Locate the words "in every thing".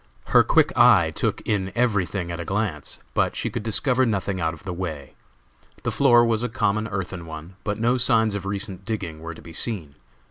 1.41-2.31